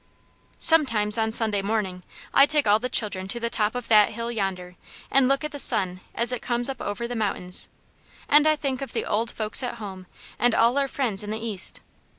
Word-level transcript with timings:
"Sometimes 0.57 1.15
on 1.19 1.31
Sunday 1.31 1.61
morning 1.61 2.01
I 2.33 2.47
take 2.47 2.65
all 2.65 2.79
the 2.79 2.89
children 2.89 3.27
to 3.27 3.39
the 3.39 3.51
top 3.51 3.75
of 3.75 3.87
that 3.89 4.09
hill 4.13 4.31
yonder 4.31 4.75
and 5.11 5.27
look 5.27 5.43
at 5.43 5.51
the 5.51 5.59
sun 5.59 6.01
as 6.15 6.31
it 6.31 6.41
comes 6.41 6.69
up 6.71 6.81
over 6.81 7.07
the 7.07 7.15
mountains, 7.15 7.69
and 8.27 8.47
I 8.47 8.55
think 8.55 8.81
of 8.81 8.93
the 8.93 9.05
old 9.05 9.29
folks 9.29 9.61
at 9.61 9.75
home 9.75 10.07
and 10.39 10.55
all 10.55 10.79
our 10.79 10.87
friends 10.87 11.21
in 11.21 11.29
the 11.29 11.37
East. 11.39 11.81